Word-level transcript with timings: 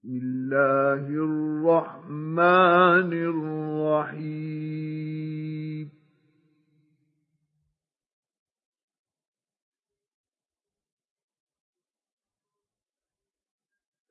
بسم 0.00 0.16
الله 0.16 1.04
الرحمن 1.08 3.12
الرحيم. 4.12 5.90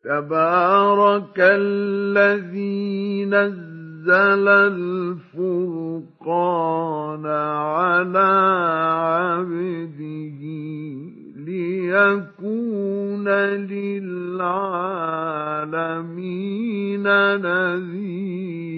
تبارك 0.04 1.40
الذي 1.40 3.26
نزل 3.26 4.48
الفرقان 4.48 5.66
على 7.26 8.30
عبده 8.94 10.40
ليكون 11.50 13.28
للعالمين 13.28 14.60
نذيرا. 17.42 18.70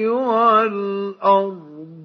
والأرض 0.05 1.57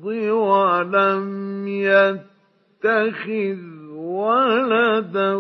ولم 0.05 1.69
يتخذ 1.69 3.59
ولدا 3.95 5.35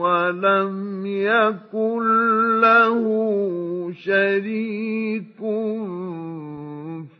ولم 0.00 1.06
يكن 1.06 2.02
له 2.60 3.02
شريك 4.04 5.36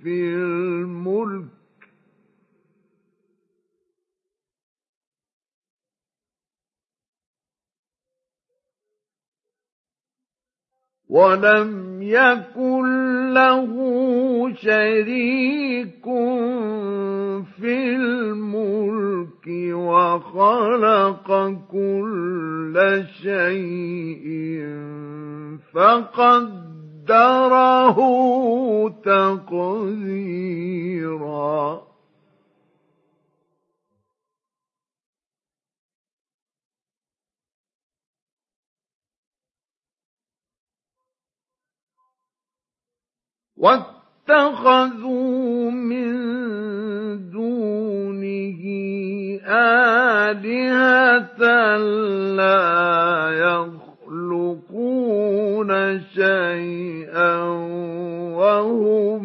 في 0.02 0.34
الملك 0.34 1.59
ولم 11.10 11.98
يكن 12.02 12.84
له 13.34 13.74
شريك 14.54 16.04
في 17.60 17.96
الملك 17.96 19.46
وخلق 19.74 21.28
كل 21.70 23.04
شيء 23.22 24.64
فقدره 25.74 27.08
تقديرا 29.04 30.70
واتخذوا 43.60 45.20
من 45.70 46.10
دونه 47.30 48.62
آلهة 49.46 51.42
لا 52.36 53.30
يخلقون 54.08 54.90
شيئا 56.14 57.36
وهم 58.34 59.24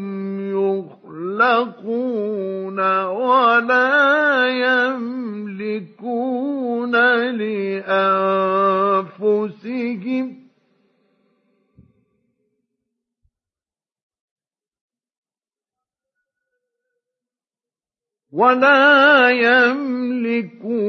يخلقون 1.40 2.80
ولا 3.04 4.48
يملكون 4.48 6.16
لأنفسهم 8.96 9.66
ولا 18.36 19.30
يملكون 19.30 20.86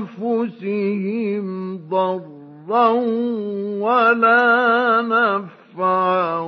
لأنفسهم 0.00 1.76
ضرا 1.88 2.88
ولا 3.82 5.02
نفعا 5.02 6.38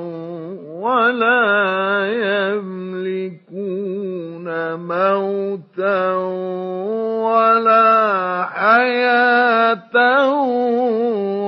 ولا 0.82 1.42
يملكون 2.52 3.66
موتا 4.74 6.14
ولا 7.26 8.44
حياة 8.44 9.96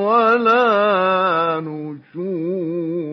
ولا 0.06 1.60
نشورا 1.60 3.03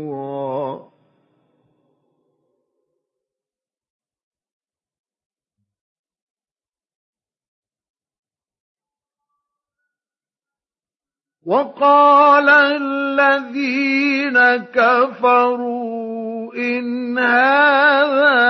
وقال 11.46 12.50
الذين 12.50 14.38
كفروا 14.74 16.54
إن 16.56 17.18
هذا 17.18 18.42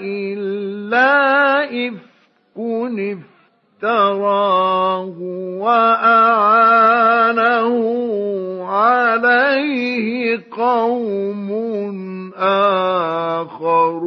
إلا 0.00 1.64
إفك 1.64 2.04
افتراه 3.82 5.16
وأعانه 5.60 6.94
عليه 8.64 10.40
قوم 10.56 11.50
آخرون. 12.36 14.04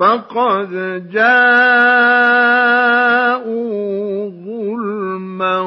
فقد 0.00 0.72
جاءوا 1.12 2.00
ظلما 4.30 5.60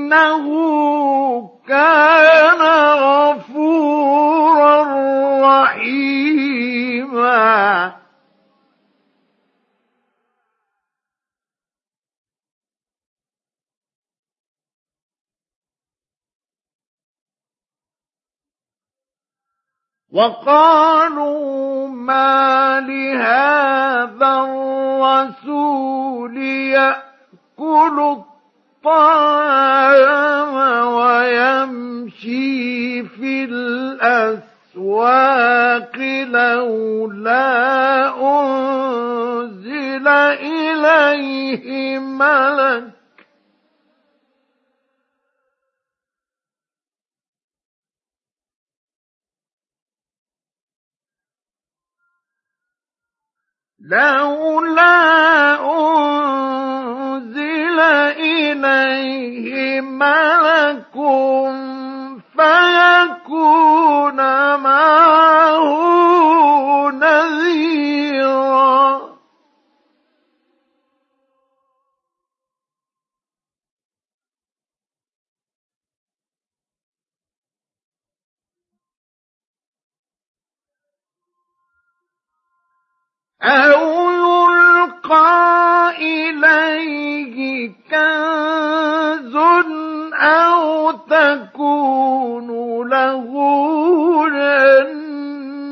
إنه 0.07 0.47
كان 1.67 2.61
غفورا 3.01 4.83
رحيما 5.63 6.67
وقالوا 20.11 21.87
ما 21.87 22.79
لهذا 22.79 24.47
الرسول 24.49 26.37
يأكل 26.37 28.17
الطعام 28.85 30.55
ويمشي 30.93 32.47
في 33.03 33.43
الأسواق 34.73 35.17
لولا 36.27 37.47
أنزل 38.21 40.07
إليه 40.07 41.99
ملك 41.99 42.96
لولا 53.89 55.55
أنزل 56.75 57.79
إليه 58.19 59.81
ملك 59.81 60.93
فيكون 62.37 64.15
معه 64.59 65.67
نذيرا. 66.91 68.47
أو 83.43 84.09
يلقى 84.09 85.91
إليه 85.97 87.71
كنز 87.91 89.35
أو 90.13 90.91
تكون 90.91 92.47
له 92.89 93.33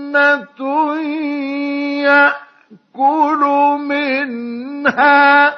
جنة 0.06 0.60
يأكل 2.06 3.42
منها 3.80 5.56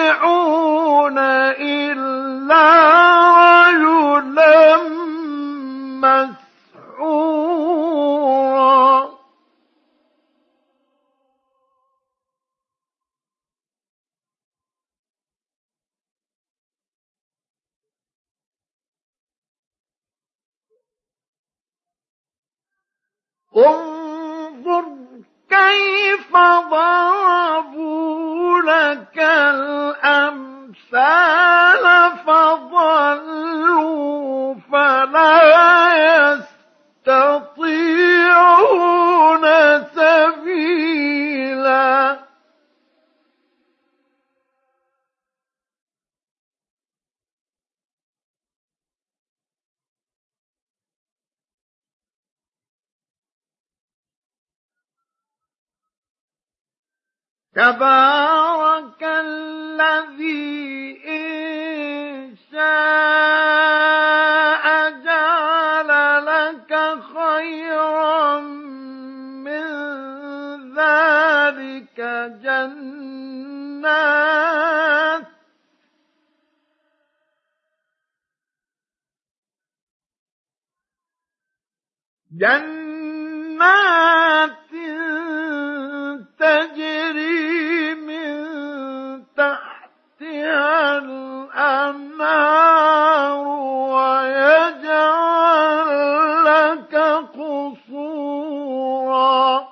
تبارك 57.55 58.20
قصورا 97.71 99.67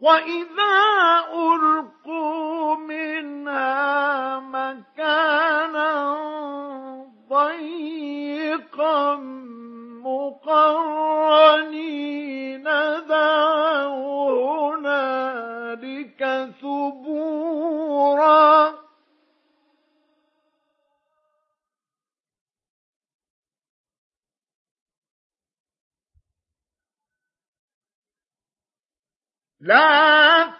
وإذا 0.00 0.76
ألقوا 1.34 2.76
منها 2.76 4.38
مكانا 4.40 6.18
ضيقا 7.30 9.14
مقرنين 11.38 12.64
دعوا 13.08 14.76
هنالك 14.76 16.22
ثبورا 16.62 18.48
لا 29.60 30.57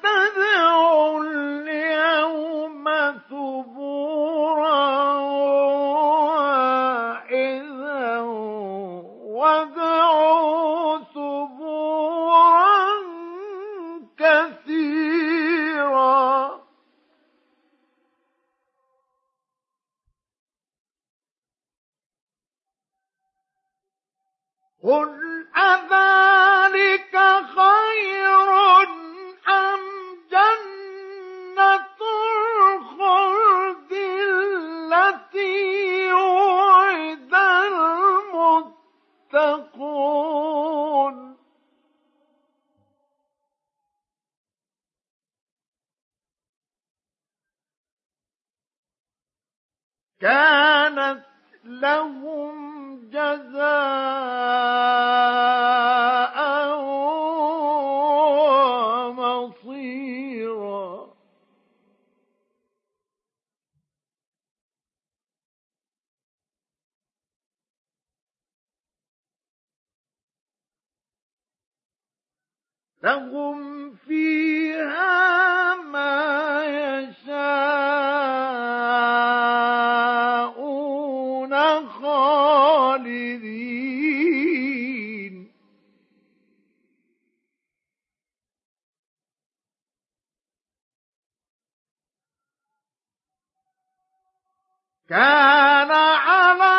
كان 95.09 95.91
على 95.91 96.77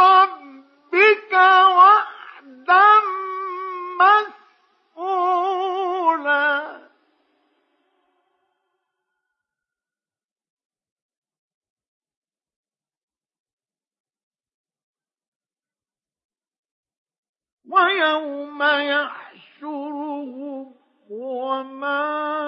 ربك 0.00 1.32
وعدا 1.32 2.88
مسئولا 4.96 6.52
ويوم 17.70 18.62
يحشرهم 18.62 20.74
وما 21.10 22.41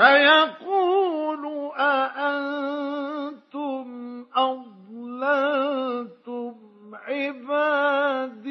فيقول 0.00 1.44
أأنتم 1.76 3.06
أضللتم 4.36 5.74
عبادي 6.94 8.50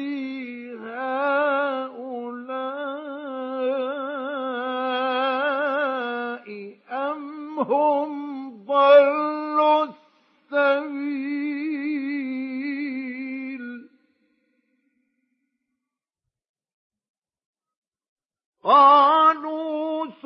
هؤلاء 5.00 6.48
أم 6.92 7.58
هم 7.58 8.12
ضلوا 8.66 9.84
السبيل؟ 10.52 11.10
قالوا 18.62 19.09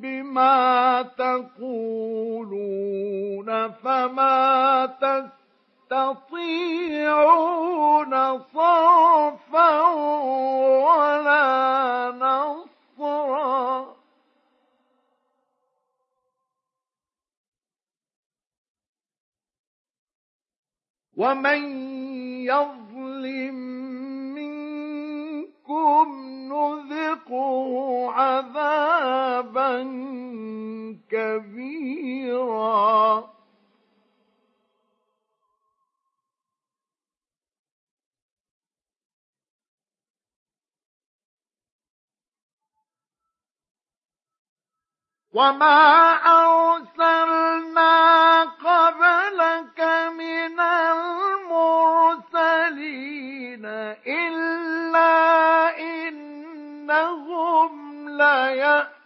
بما 0.00 1.02
تقولون 1.02 1.48
فما 3.72 4.86
تستطيعون 5.90 8.38
صرفا 8.38 9.80
ولا 10.86 11.46
نصرا 12.18 13.96
ومن 21.16 21.62
يظلم 22.44 23.54
منكم 24.34 26.35
نذقه 26.48 28.10
عذابا 28.12 29.82
كبيرا. 31.10 32.96
وما 45.36 46.16
أرسلنا 46.26 47.94
قبلك 48.42 49.80
من 50.16 50.60
المرسلين 50.60 52.36
إلا 54.06 55.12
إنهم 56.90 58.08
ليأكلون. 58.08 58.96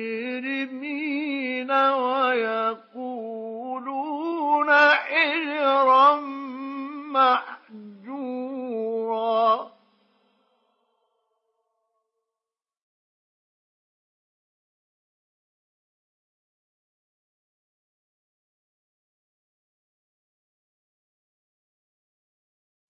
ويقولون 1.71 3.07
حجرا 4.73 6.21
محجورا 8.07 8.57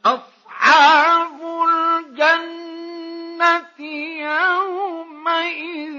أصحاب 0.05 1.41
الجنة 1.69 3.81
يومئذ 4.29 5.97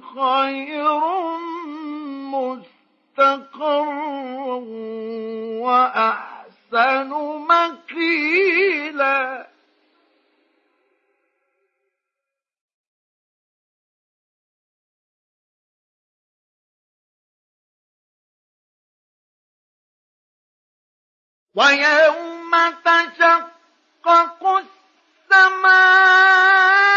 خير 0.00 1.00
مستقرا 3.18 4.54
وأحسن 5.64 7.10
مقيلا. 7.48 9.48
ويوم 21.54 22.37
تشقق 22.84 24.42
السماء. 25.32 26.87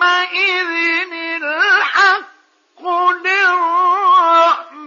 يومئذ 0.00 1.12
الحق 1.42 2.82
للرحمن. 3.24 4.80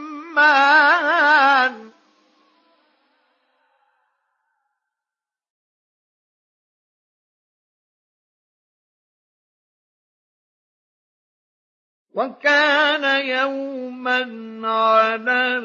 وكان 12.13 13.25
يوما 13.25 14.21
على 14.67 15.57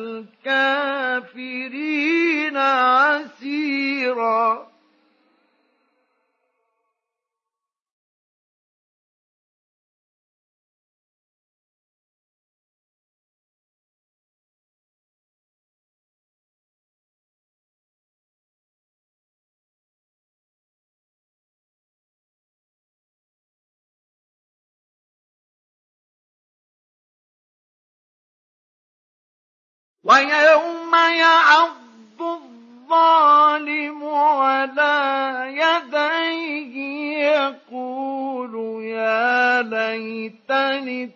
الكافرين 0.46 2.56
عسيرا. 2.56 4.67
ويوم 30.08 30.94
يعض 30.94 32.20
الظالم 32.20 34.06
على 34.06 34.94
يديه 35.52 36.74
يقول 37.18 38.84
يا 38.84 39.62
ليتني 39.62 41.10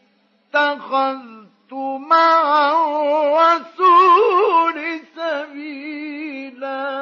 اتخذت 0.55 1.73
مع 2.11 2.73
الرسول 3.53 5.01
سبيلا. 5.17 6.93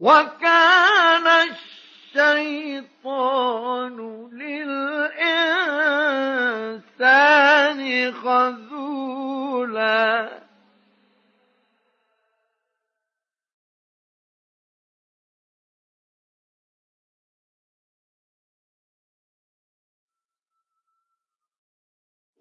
وكان 0.06 1.26
الشيطان 2.14 3.96
للإنسان 4.32 5.32
خذولا. 8.12 10.06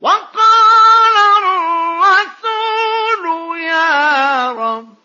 وقال 0.01 1.15
الرسول 1.43 3.25
يا 3.60 4.51
رب 4.51 5.04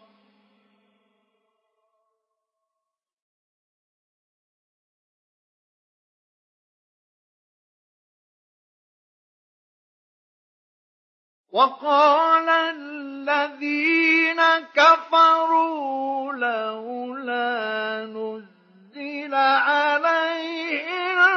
وقال 11.51 12.49
الذين 12.49 14.41
كفروا 14.73 16.33
لولا 16.33 18.05
نزل 18.05 19.33
عليه 19.35 20.87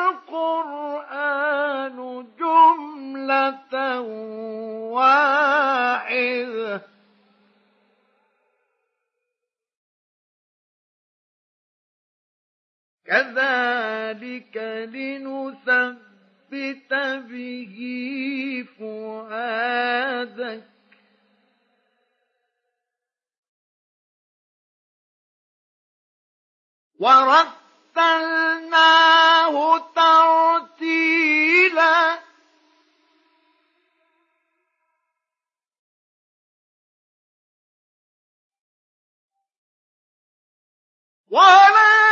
القرآن 0.08 1.56
جملة 2.38 4.00
واحدة. 4.94 6.80
كذلك 13.06 14.56
لنثبت 14.92 16.03
لنثبت 16.54 16.94
به 17.28 17.76
فؤادك. 18.78 20.62
ورتلناه 27.00 28.34
ترتيلا. 29.94 31.14
ولا 41.30 42.03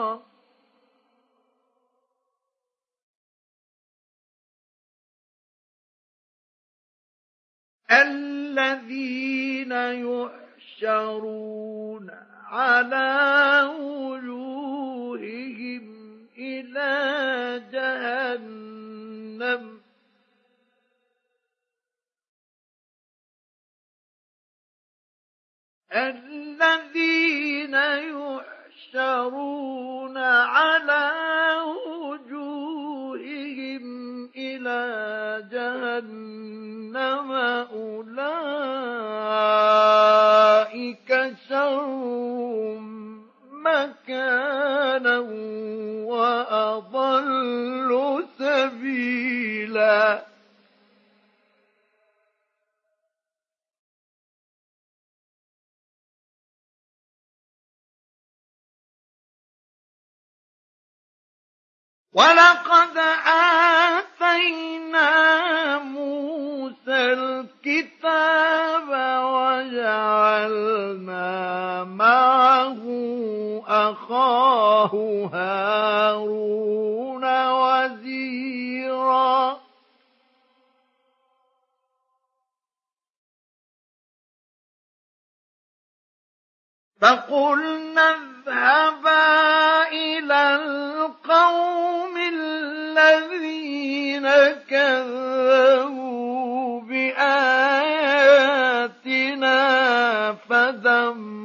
الذين 7.92 9.72
يحشرون 10.78 12.08
على 12.48 13.64
وجوههم 13.80 15.18
إلى 16.38 16.94
جهنم 17.72 19.08
الذين 25.94 27.76
يحشرون 28.94 30.18
على 30.18 31.12
وجوههم 31.98 33.86
إلى 34.36 35.44
جهنم 35.52 37.32
أولئك 37.72 38.28
شر 41.50 42.80
مكانا 43.52 45.20
وأضل 46.08 47.92
سبيلا 48.40 50.26
ولقد 62.18 62.98
آتينا 64.18 65.12
موسى 65.78 67.14
الكتاب 67.14 68.90
وجعلنا 69.38 70.54
معه 71.84 72.84
أخاه 73.68 74.94
هارون 75.34 77.26
وزيرا. 77.50 79.38
فقلنا 87.02 88.16
اذهبا 88.48 89.88
إلى 89.88 90.56
القوم 91.28 92.16
الذين 92.18 94.28
كذبوا 94.70 96.82
بآياتنا 96.82 97.28
فدمرناهم 100.34 101.38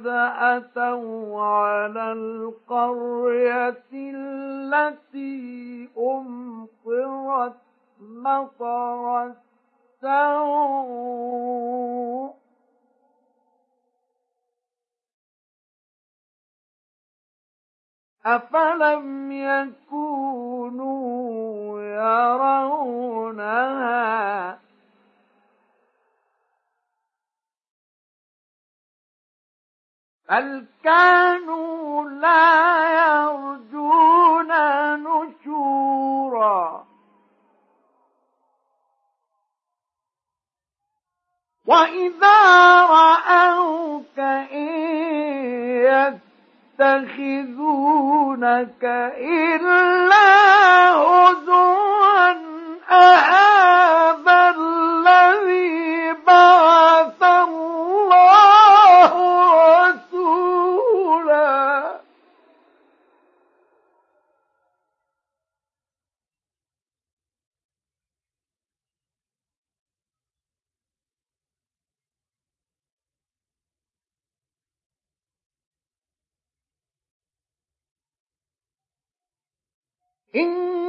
ولقد 0.00 0.06
أتوا 0.06 1.42
على 1.42 2.12
القرية 2.12 3.84
التي 3.92 5.88
أمطرت 5.98 7.56
مطر 8.00 9.26
السوء 10.02 10.80
أفلم 18.26 19.32
يكونوا 19.32 21.00
يرونها 22.60 23.50
بل 30.30 30.66
كانوا 30.84 32.04
لا 32.10 32.90
يرجون 32.90 34.48
نشورا؟ 35.02 36.86
وإذا 41.66 42.40
رأوك 42.84 44.18
إن 44.52 44.70
يتخذونك 46.80 48.84
إلا 49.18 50.90
هزوا 50.90 52.30
أهذا 52.90 53.49
إن 80.36 80.79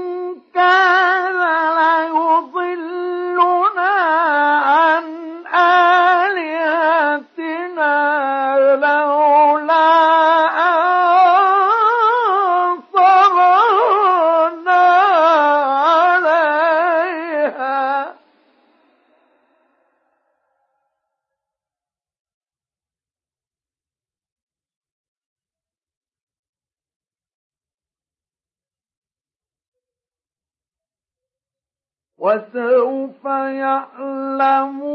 وسوف 32.32 33.26
يعلمون 33.66 34.86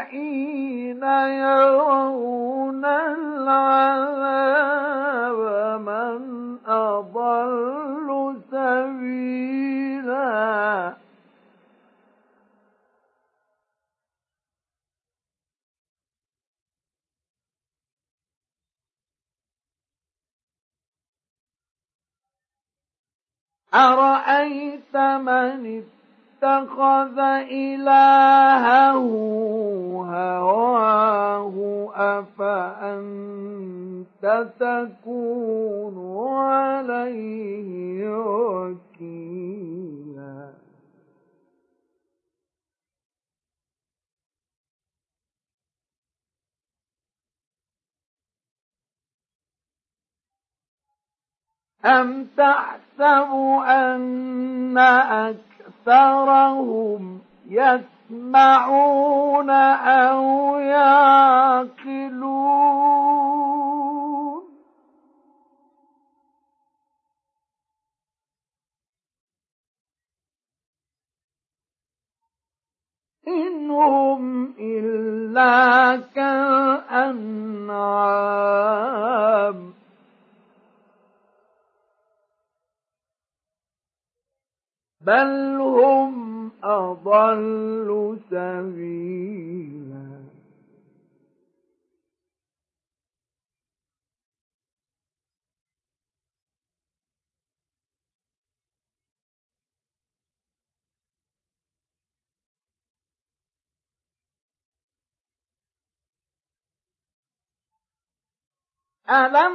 حين 0.00 1.02
يرون 1.44 2.84
العذاب 2.84 4.20
من 5.80 6.58
أضل 6.66 8.36
سبيلا. 8.50 9.32
أرأيت 23.74 24.96
من 24.96 25.82
اتخذ 26.42 27.18
إلهه 27.50 28.96
هواه 30.10 31.54
أفأنت 32.18 33.44
تكون 34.60 35.96
عليه 36.26 38.08
وكيلا. 38.18 39.42
أم 51.84 52.26
تحسب 52.36 53.30
أن 53.66 54.78
أكثرهم 55.86 57.20
يسمعون 57.48 59.50
أو 59.50 60.58
يعقلون. 60.58 62.22
إن 73.28 73.70
هم 73.70 74.54
إلا 74.58 75.96
كالأنعام. 76.14 77.42
بل 85.06 85.60
هم 85.60 86.50
أضل 86.64 88.18
سبيلا. 88.30 90.22
ألم 109.10 109.52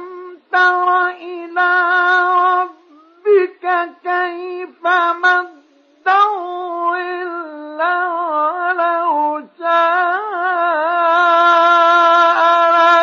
تر 0.52 1.08
إلى 1.08 1.70
ربك 2.62 2.87
كيف 4.04 4.86
مد 5.22 5.58
الظل 6.08 7.80
ولو 7.80 9.46
شاء 9.58 10.08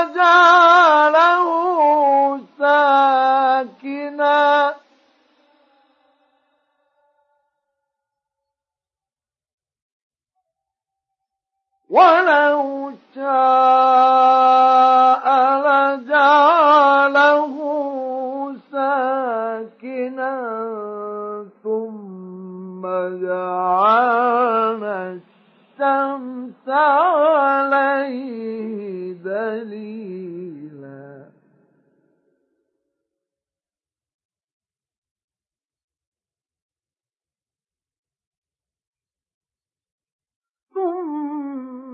لجعله 0.07 1.47
ساكنا. 2.59 4.39
ولو 11.89 12.93
شاء 13.15 13.84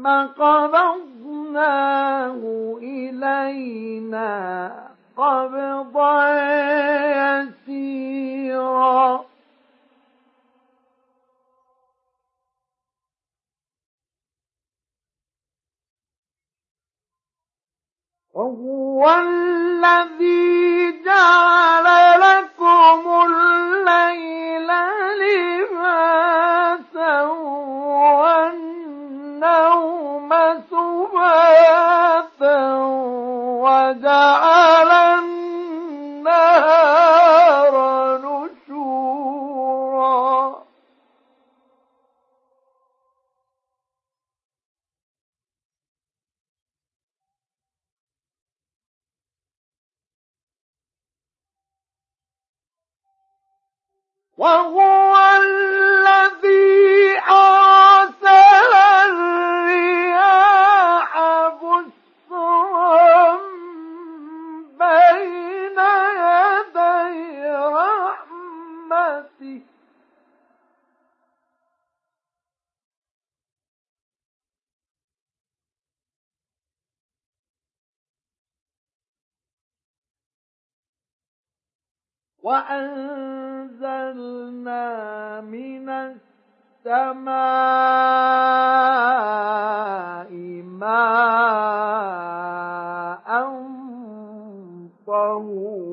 ثم 0.02 0.08
قبضناه 0.42 1.92
إلينا 2.82 4.30
قبضا 5.18 6.22
يسيرا. 7.68 9.26
وهو 18.34 19.10
الذي 19.10 21.02
جعل 21.06 21.86
لكم 22.22 23.04
الليل 23.28 24.70
لباسا 25.22 26.32
والنوم 29.42 30.30
سباتا 30.70 32.60
وجعل 33.64 34.92
النهار 35.20 36.54
نشورا. 38.68 39.42
وهو 54.38 55.16
الذي 55.38 57.20
أرسل 57.30 57.91
وأنزلنا 83.72 84.22
من 85.42 85.90
السماء 85.90 87.22
ماء 90.64 92.02
طهورا 95.08 95.92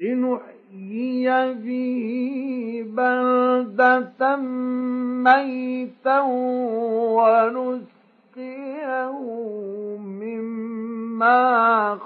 لنحيي 0.00 0.61
به 0.72 1.64
بلدة 2.96 4.36
ميتا 5.26 6.20
ونسقيه 7.18 9.10
مما 9.98 11.42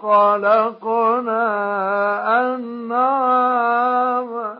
خلقنا 0.02 1.44
أنعاما 2.54 4.50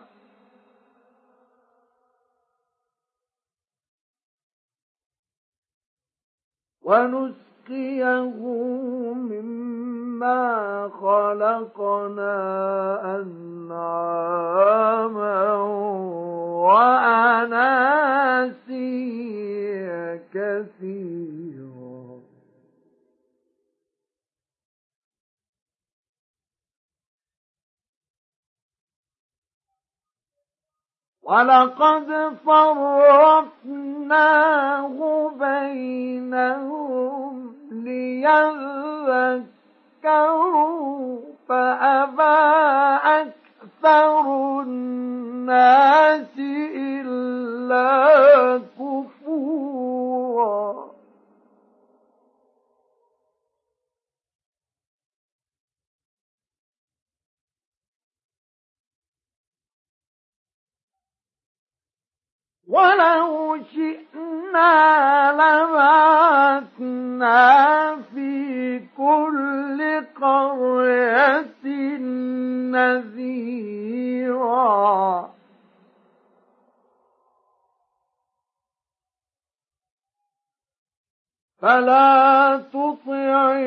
ونسقيه 6.83 8.15
مما 9.15 10.06
خلقنا 11.01 12.37
أنعاما 13.17 14.73
وأناسيا 16.67 17.77
كثيرا. 20.35 22.21
ولقد 31.23 32.37
فرقناه 32.47 33.77
بينهم 35.39 37.35
ليذكروا 37.71 39.66
فأبى 41.49 42.39
أكثر 43.21 44.63
الناس 44.63 46.35
إلا 46.77 47.89
كفورا. 48.79 49.87
ولو 62.69 63.59
شئنا 63.75 64.73
لبعثنا 65.41 66.97
في 68.15 68.26
فلا 81.67 82.63
تطع 82.73 83.59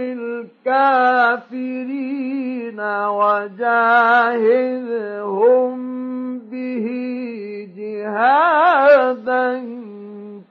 الكافرين 0.66 1.60
وجاهدهم 3.20 4.40
به 6.40 6.88
جهادا 7.78 9.48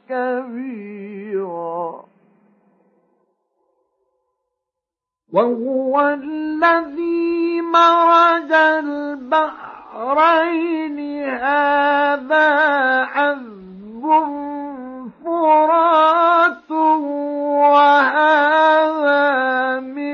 كبيرا 0.08 2.04
الذي 5.98 7.60
مرج 7.60 8.52
البحرين 8.82 10.18
هذا 11.28 12.48
عذب 13.04 14.04
فرات 15.28 16.70
وهذا 17.60 19.24
ملح 19.80 20.07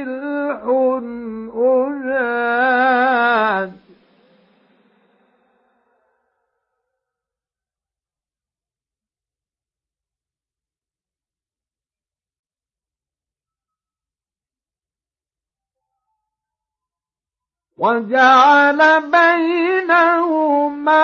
وجعل 17.85 18.80
بينهما 19.12 21.03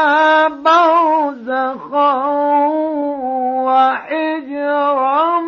برزخا 0.48 2.12
وحجرا 3.68 5.40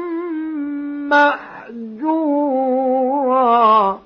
محجورا 2.12 4.00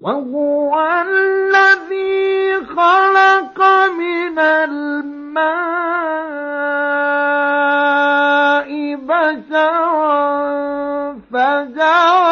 وهو 0.00 0.80
الذي 0.80 2.56
خلق 2.66 3.60
من 3.98 4.38
الماء 4.38 5.10
بشرا 8.96 10.40
فجعله 11.32 12.29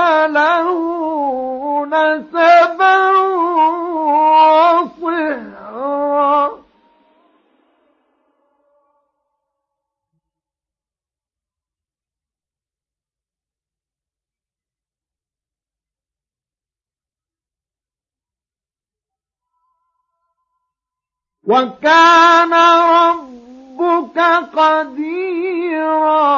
وكان 21.49 22.53
ربك 22.93 24.19
قديرا. 24.57 26.29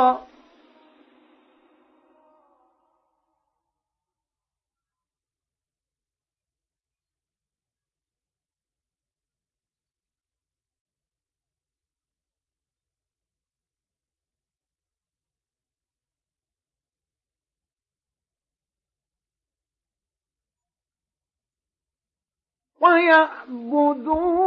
ويعبدون 22.80 24.44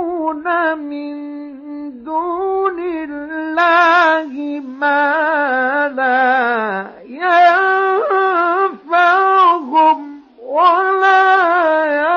من 0.77 1.13
دون 2.03 2.79
الله 2.79 4.61
ما 4.79 5.87
لا 5.95 6.91
ينفعهم 8.93 10.21
ولا 10.41 11.85
يضرهم 11.85 12.12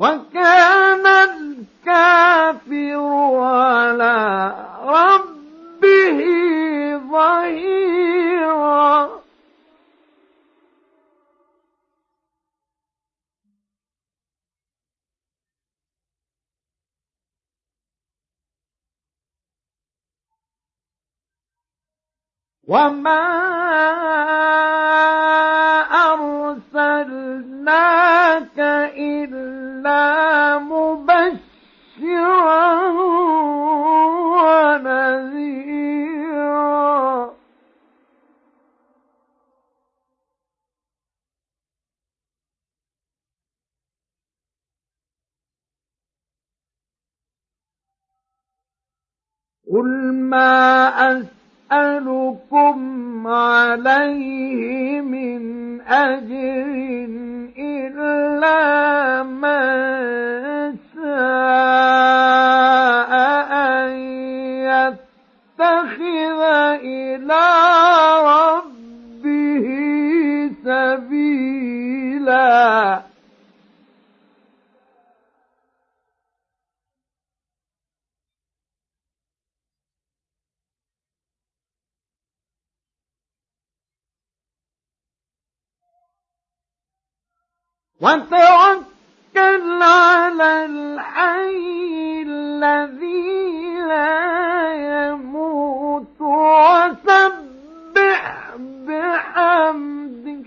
وكان 0.00 1.06
الكافر 1.06 3.00
على 3.36 4.54
ربه 4.84 6.18
ظهيرا. 7.12 8.10
وما 22.68 23.20
أرسلناك 26.70 27.90
إلا 28.96 29.59
مبشرا 30.58 31.40
ونذيرا. 34.80 35.80
قل 49.72 50.12
ما 50.12 50.88
أسألكم 51.70 52.78
عليه 53.26 55.00
من 55.00 55.59
أجر 55.90 56.66
إلا 57.58 59.22
من 59.22 59.60
شاء 60.94 62.30
أن 63.52 63.90
يتخذ 64.70 66.40
إلى 66.84 67.44
ربه 68.24 69.66
سبيلا. 70.64 72.50
وتوكل 88.00 89.82
على 89.82 90.64
الحي 90.64 92.22
الذي 92.26 93.74
لا 93.88 94.72
يموت. 94.74 96.20
وسبح 96.20 97.44
بحمده 98.86 100.44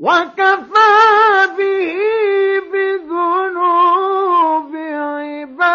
وكفى 0.00 1.48
به 1.58 1.98
بذنوب 2.72 4.76
عباده. 4.76 5.67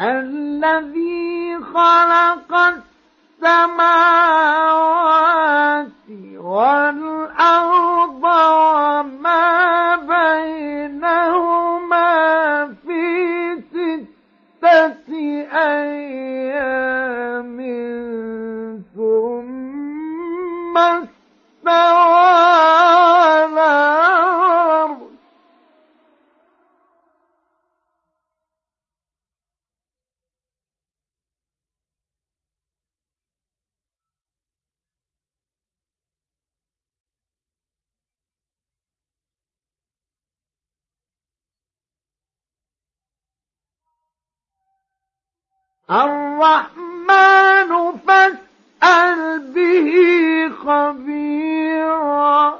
الذي 0.00 1.58
خلق 1.74 2.54
السماوات 3.42 4.28
والأرض 6.36 8.24
وما 8.24 9.96
بينهما 9.96 11.38
في 12.86 13.02
ستة 13.72 15.08
أيام. 15.52 16.47
الرحمن 45.90 47.70
فاسأل 48.06 49.52
به 49.54 49.90
خبيرا. 50.64 52.58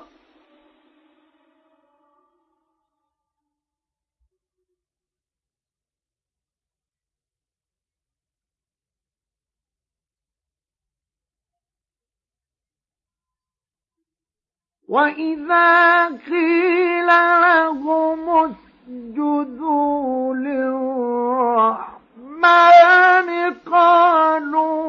وإذا 14.88 16.06
قيل 16.06 17.06
لهم 17.06 18.28
اسجدوا 18.28 20.34
للرحمن 20.34 21.97
الرحمن 22.44 23.54
قالوا 23.66 24.82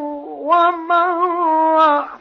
وما 0.51 1.05
الرحمن 1.05 2.18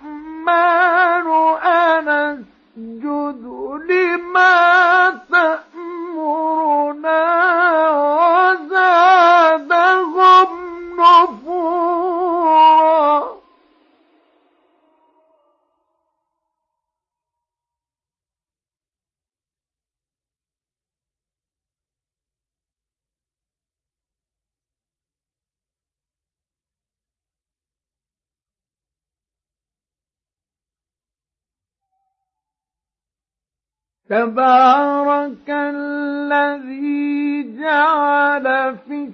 تبارك 34.10 35.48
الذي 35.48 37.42
جعل 37.60 38.76
في 38.88 39.08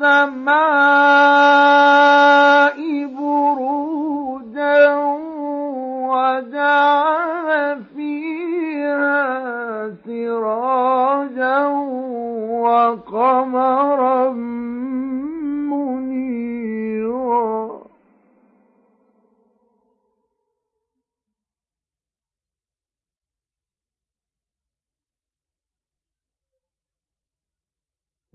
السماء 0.00 0.70
بروجا 3.06 4.94
وجعل 6.10 7.82
فيها 7.96 9.20
سراجا 10.06 11.58
وقمرا 12.62 14.30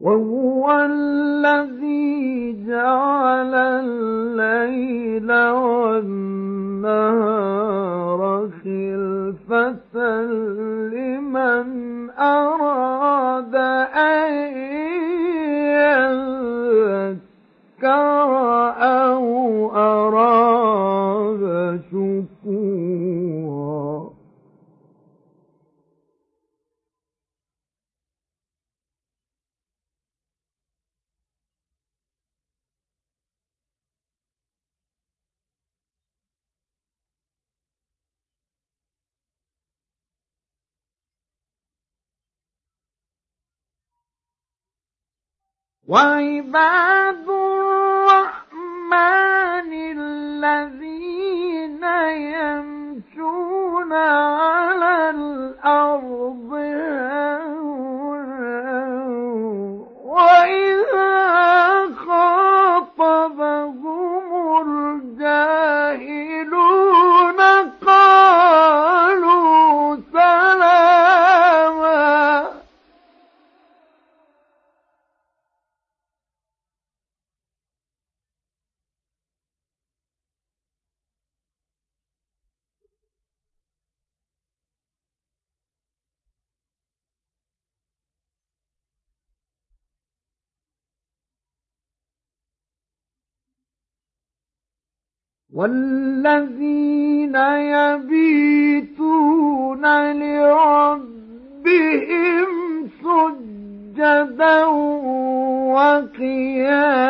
وهو 0.06 0.66
الذي 0.72 2.56
جعل 2.68 3.54
الليل 3.56 5.32
والنهار 5.52 7.00
خلفة 8.64 10.22
لمن 10.94 11.66
أراد 12.20 13.56
أن 13.96 14.34
يذكر 17.82 18.30
أو 18.78 19.26
أراد 19.76 21.44
شكورا. 21.92 23.05
وعباد 45.88 47.30
الرحمن 47.30 48.94
الذين 49.98 51.84
يمشون 52.34 53.94
على 53.94 55.10
الأرض 55.10 56.52
والذين 95.56 97.36
يبيتون 97.76 99.04
لربهم 100.12 101.30
سجدا 103.04 104.66
وقياما. 105.76 107.06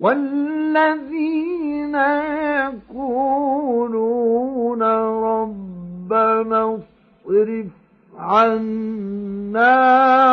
والذين 0.00 1.94
يقولون 2.90 4.82
رب 4.82 5.79
ربنا 6.12 6.80
اصرف 7.26 7.66
عنا 8.16 9.72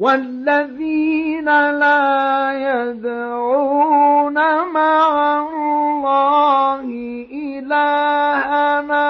والذين 0.00 1.44
لا 1.70 2.52
يدعون 2.56 4.34
مع 4.72 5.40
الله 5.40 6.84
إلهنا 7.32 9.06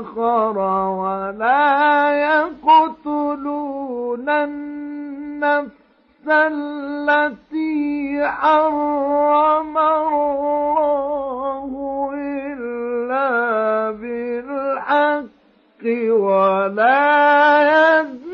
آخر 0.00 0.58
ولا 0.88 2.10
يقتلون 2.12 4.28
النفس 4.28 6.28
التي 6.28 8.26
حرم 8.26 9.78
الله 9.78 11.70
إلا 12.14 13.90
بالحق 13.90 15.22
ولا 16.10 17.62
يدعون 17.62 18.31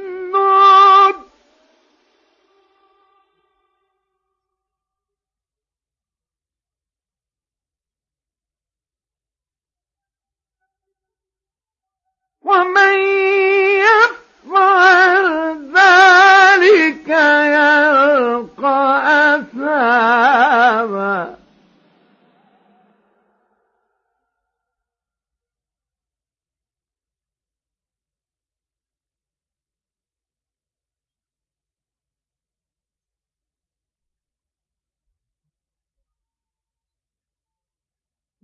ومن 12.49 12.95
يفعل 13.85 15.27
ذلك 15.75 17.09
يلقى 17.09 18.99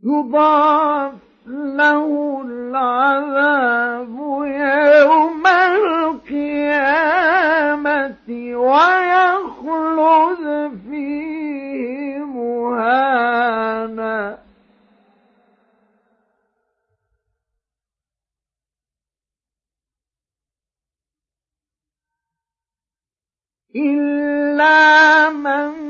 يضاعف 0.05 1.34
له 1.47 2.43
العذاب 2.47 4.19
يوم 4.45 5.47
القيامة 6.17 6.65
ويخلد 8.57 10.45
فيه 10.91 12.19
مهانا. 12.25 13.35
إلا 23.77 25.31
من 25.31 25.84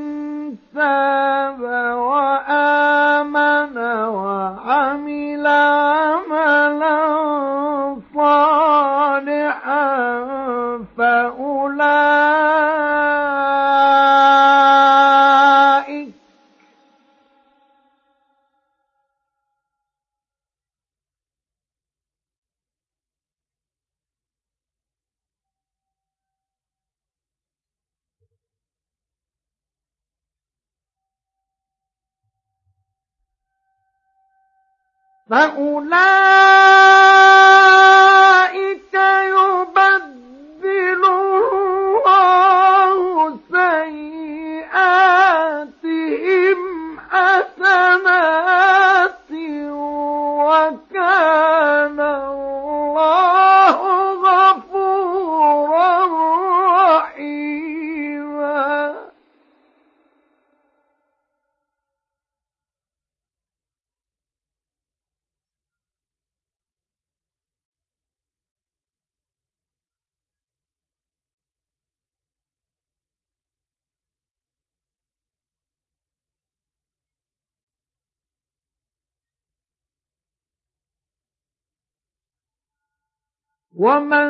ومن 83.85 84.24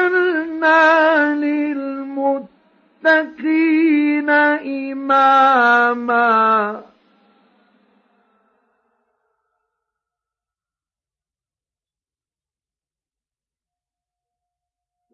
وجعلنا 0.00 1.34
للمتقين 1.34 2.50
إماما. 4.90 6.30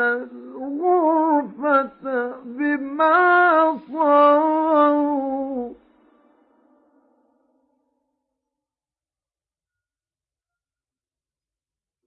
الغرفة 0.63 2.05
بما 2.45 3.77
صاروا 3.91 5.73